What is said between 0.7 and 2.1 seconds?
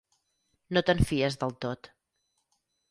No te'n fies del tot.